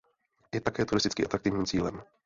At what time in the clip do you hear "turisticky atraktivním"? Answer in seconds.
0.85-1.65